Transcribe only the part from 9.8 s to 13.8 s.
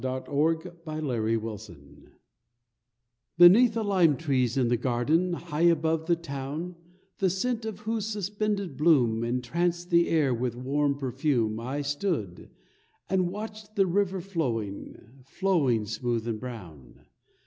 the air with warm perfume I stood, and watched